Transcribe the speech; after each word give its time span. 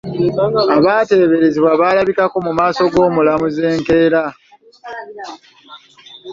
Abateeberezebwa 0.77 1.71
balabikako 1.81 2.37
mu 2.45 2.51
maaso 2.59 2.81
g'omulamuzi 2.91 3.61
enkeera. 3.73 4.23